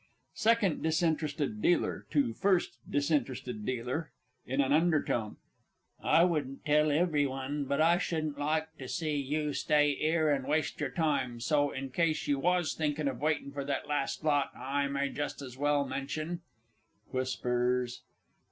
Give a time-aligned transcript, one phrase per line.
[0.33, 2.99] _SECOND DISINTERESTED DEALER (to FIRST D.
[3.01, 3.81] D.,
[4.47, 5.35] in an undertone).
[6.01, 10.47] I wouldn't tell every one, but I shouldn't like to see you stay 'ere and
[10.47, 14.49] waste your time; so, in case you was thinking of waiting for that last lot,
[14.57, 16.41] I may just as well mention
[17.13, 17.99] [_Whispers.